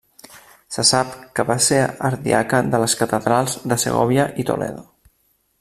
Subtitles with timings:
[0.77, 1.77] Se sap que va ser
[2.11, 4.87] ardiaca de les catedrals de Segòvia i Toledo.